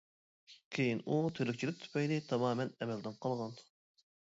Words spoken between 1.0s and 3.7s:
ئۇ تىرىكچىلىك تۈپەيلى تامامەن ئەمەلدىن قالغان.